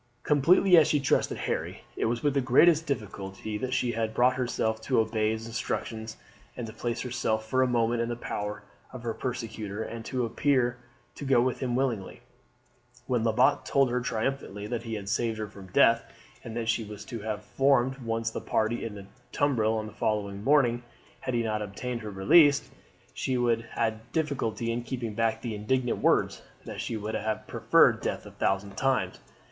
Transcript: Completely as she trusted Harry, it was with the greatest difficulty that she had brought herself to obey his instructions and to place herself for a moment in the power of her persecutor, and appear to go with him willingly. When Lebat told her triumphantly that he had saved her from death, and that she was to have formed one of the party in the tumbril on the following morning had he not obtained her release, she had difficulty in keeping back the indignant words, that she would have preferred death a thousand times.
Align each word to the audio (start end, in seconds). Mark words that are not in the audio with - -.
Completely 0.23 0.77
as 0.77 0.87
she 0.87 0.99
trusted 0.99 1.37
Harry, 1.37 1.83
it 1.95 2.05
was 2.05 2.23
with 2.23 2.33
the 2.33 2.41
greatest 2.41 2.87
difficulty 2.87 3.55
that 3.59 3.71
she 3.71 3.91
had 3.91 4.15
brought 4.15 4.33
herself 4.33 4.81
to 4.81 4.99
obey 4.99 5.29
his 5.29 5.45
instructions 5.45 6.17
and 6.57 6.65
to 6.65 6.73
place 6.73 7.01
herself 7.01 7.47
for 7.47 7.61
a 7.61 7.67
moment 7.67 8.01
in 8.01 8.09
the 8.09 8.15
power 8.15 8.63
of 8.91 9.03
her 9.03 9.13
persecutor, 9.13 9.83
and 9.83 10.11
appear 10.13 10.77
to 11.13 11.23
go 11.23 11.39
with 11.39 11.59
him 11.59 11.75
willingly. 11.75 12.21
When 13.05 13.23
Lebat 13.23 13.63
told 13.63 13.91
her 13.91 14.01
triumphantly 14.01 14.65
that 14.65 14.81
he 14.81 14.95
had 14.95 15.07
saved 15.07 15.37
her 15.37 15.47
from 15.47 15.67
death, 15.67 16.03
and 16.43 16.57
that 16.57 16.67
she 16.67 16.83
was 16.83 17.05
to 17.05 17.19
have 17.19 17.43
formed 17.45 17.97
one 17.99 18.21
of 18.23 18.33
the 18.33 18.41
party 18.41 18.83
in 18.83 18.95
the 18.95 19.05
tumbril 19.31 19.77
on 19.77 19.85
the 19.85 19.93
following 19.93 20.43
morning 20.43 20.81
had 21.19 21.35
he 21.35 21.43
not 21.43 21.61
obtained 21.61 22.01
her 22.01 22.09
release, 22.09 22.71
she 23.13 23.35
had 23.75 24.11
difficulty 24.13 24.71
in 24.71 24.81
keeping 24.81 25.13
back 25.13 25.43
the 25.43 25.53
indignant 25.53 25.99
words, 25.99 26.41
that 26.65 26.81
she 26.81 26.97
would 26.97 27.13
have 27.13 27.45
preferred 27.45 28.01
death 28.01 28.25
a 28.25 28.31
thousand 28.31 28.75
times. 28.75 29.19